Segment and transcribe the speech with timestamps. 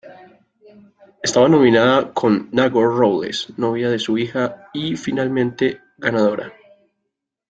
[1.21, 6.51] Estaba nominada con Nagore Robles, novia de su hija, y finalmente ganadora.